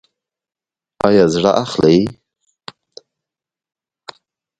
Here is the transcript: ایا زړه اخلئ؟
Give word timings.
ایا 1.07 1.25
زړه 1.33 1.51
اخلئ؟ 1.63 1.99